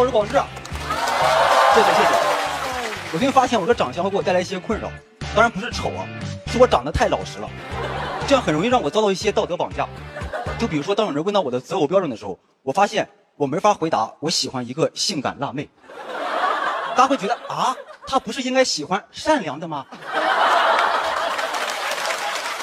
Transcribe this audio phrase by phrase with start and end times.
[0.00, 0.32] 我是广志。
[0.32, 2.08] 谢谢谢谢。
[3.12, 4.90] 我最近发现我的长相会给我带来一些困扰，
[5.34, 6.08] 当然不是丑啊，
[6.46, 7.46] 是我长得太老实了，
[8.26, 9.86] 这样很容易让我遭到一些道德绑架。
[10.58, 13.06] 就比如说，当有人问到我的择偶标准的时候，我发现
[13.36, 15.68] 我没法回答我喜欢一个性感辣妹。
[16.96, 17.76] 大家会觉得啊，
[18.06, 19.84] 他不是应该喜欢善良的吗？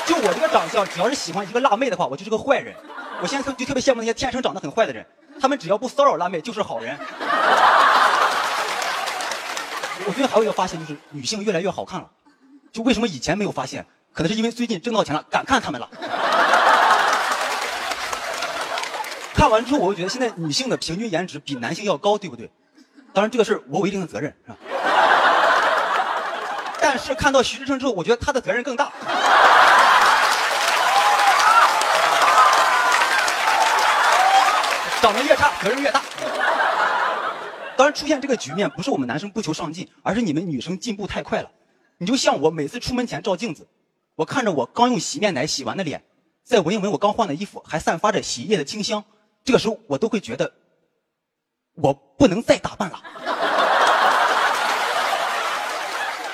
[0.07, 2.75] 就我这个长相，只要是喜欢一个辣妹的话，我就是个坏人。
[3.21, 5.05] 我现在特就特别羡慕那些天生长得很坏的人，
[5.39, 6.97] 他们只要不骚扰辣妹就是好人。
[10.05, 12.07] 我觉得还有一个发现，就是女性越来越好看了。
[12.71, 13.85] 就为什么以前没有发现？
[14.13, 15.87] 可能是因为最近挣到钱了，敢看他们了。
[19.33, 22.49] 看完之后，我就觉得现在女性的平均颜值比男性要高，对不对？
[23.13, 24.57] 当然这个事我有一定的责任，是吧？
[26.81, 28.91] 但是看到徐志胜之后，我觉得他的责任更大。
[35.01, 36.01] 长得越差，责任越大。
[37.75, 41.49] 当然，出现这个局面不是我们男生不求上进，而是你们女生进步太快了。
[41.99, 43.67] 你就像我每次出门前照镜子，
[44.15, 46.03] 我看着我刚用洗面奶洗完的脸，
[46.43, 49.03] 再闻一闻我刚换的衣服，还散发着洗衣液的清香，
[49.43, 50.51] 这个时候我都会觉得，
[51.75, 53.01] 我不能再打扮了。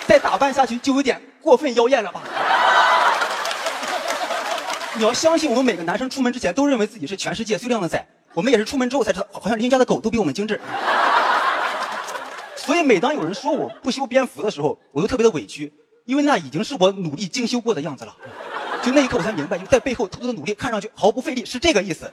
[0.08, 2.22] 再打扮下去就有点过分妖艳了吧？
[4.96, 8.06] 你要相信，我们每个男生出门之前都认为自己是全世界最靓的仔。
[8.34, 10.60] 我们也是出门之后才知道，好像邻家的狗都比我们精致。
[12.56, 15.72] 所以每当有人说我不修边幅的时候，我都特别的委屈，
[16.06, 18.16] 因为那已经是我努力精修过的样子了。
[18.82, 22.10] 就那一刻我才明白，就在背后偷偷的努力，看上去毫不费力，是这个意思。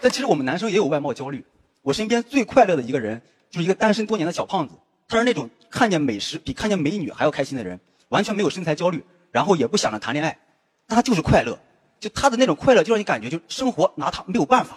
[0.00, 1.44] 但其实我们男生也有外貌焦虑。
[1.82, 4.74] 我身边最快乐的一个人，就是一个单身多年的小胖子。
[5.08, 10.38] 他是那种看见美食比看见美女还要开心的人，完全没有身材焦虑，然后也不想着谈恋爱，
[10.86, 11.58] 但他就是快乐。
[12.00, 14.76] 就他的那种快乐，就让你感觉就生活拿他没有办法。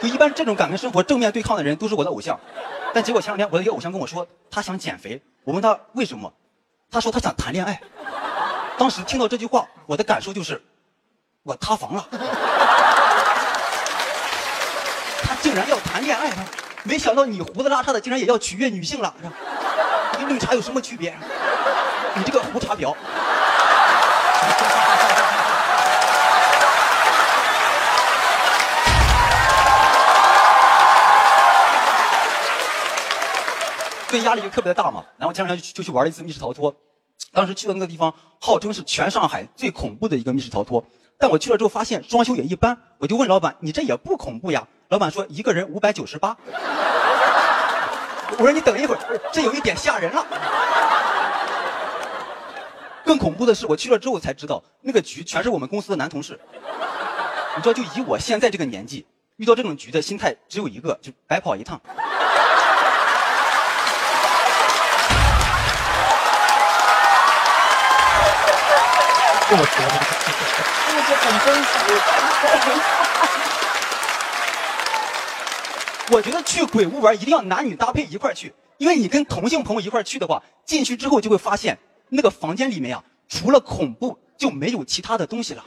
[0.00, 2.38] 就一般这种敢跟生活正面对抗的人，都是我的偶像。
[2.92, 5.20] 但结果前两天我的一个偶像跟我说，他想减肥。
[5.44, 6.32] 我问他为什么，
[6.90, 7.80] 他说他想谈恋爱。
[8.78, 10.62] 当时听到这句话，我的感受就是，
[11.42, 12.06] 我塌房了。
[15.22, 16.36] 他竟然要谈恋爱了，
[16.82, 19.14] 没想到你胡子拉碴的竟然也要取悦女性了，
[20.18, 21.14] 跟绿茶有什么区别？
[22.14, 22.94] 你这个胡茶婊。
[34.14, 36.72] 所以压力就特别的大嘛，然后前两天就就去玩了一次密室逃脱，
[37.32, 40.84] 当时去的那个地方号称是全上海最恐怖的一个密室逃脱，
[41.18, 46.36] 但我去了之后发现装修也一般，我就问老板：“你这也不恐怖呀？”老板说：“一个人五百九十八。”
[48.38, 50.24] 我说：“你等一会儿，这有一点吓人了。”
[53.04, 56.38] 更恐怖的是，我去了之后才知道，那个局全是我们公司的男同事。
[57.56, 59.04] 你知道，就以我现在这个年纪，
[59.38, 61.80] 遇到这种局的心态只有一个，就白跑一趟。
[69.48, 69.72] 这么说，
[70.86, 71.68] 这就很真实。
[76.10, 81.78] 我觉得去鬼屋玩一定要男女搭配一块去，因为你跟同性朋友一块去的话，进去之后就会发现
[82.08, 85.64] 那个房间里面呀，除了恐怖就没有其他的东西了，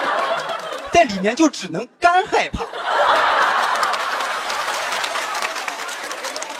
[0.92, 2.64] 在里面就只能干害怕。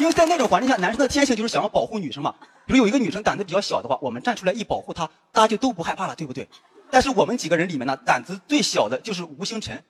[0.00, 2.34] 因为在那种环境下，男生的天性就是想要保护女生嘛。
[2.64, 6.48] 比如有一个女生胆子比较小的话，我们站出来一保护她，大家就都不害怕了，对不对？
[6.90, 9.84] 但是我们几个人里面呢，胆子最小的就是吴星辰。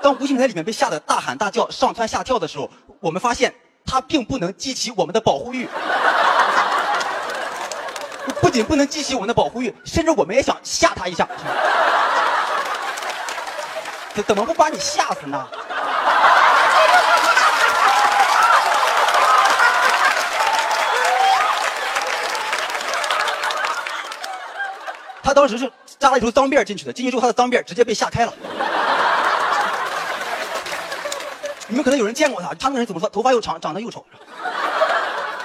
[0.00, 3.52] 当吴星辰在里面被吓得大喊大叫、上蹿下跳的时候，我们发现
[3.84, 5.66] 他并不能激起我们的保护欲。
[8.40, 11.28] 不仅不能激起我们的保护欲，甚至我们也想吓他一下。
[14.14, 15.48] 怎怎么不把你吓死呢？
[25.40, 28.34] 当时是扎了一头脏辫进去的进去之后他的脏辫直接被吓开了。
[31.66, 34.04] 你们可能有人见过他他那个人怎么说头发又长长得又丑。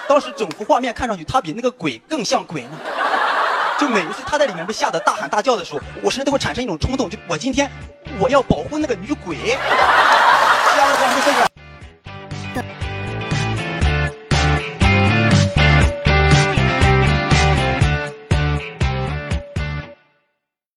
[0.05, 2.71] 当时整幅画面看上去他比那个鬼更像鬼呢。
[3.79, 7.71] 就每一次他在里面被吓得大喊大叫的时候我身上都会产生一种冲动就我今天
[8.19, 9.37] 我要保护那个女鬼。